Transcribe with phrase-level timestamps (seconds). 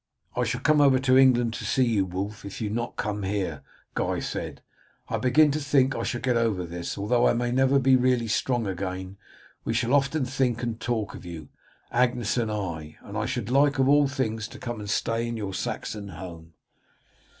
[0.35, 3.61] "I shall come over to England to see you, Wulf, if you come not here,"
[3.93, 4.63] Guy said.
[5.09, 7.95] "I begin to think that I shall get over this, although I may never be
[7.95, 9.17] really strong again.
[9.63, 11.49] We shall often think and talk of you,
[11.91, 15.37] Agnes and I; and I should like, of all things, to come and stay in
[15.37, 16.53] your Saxon home."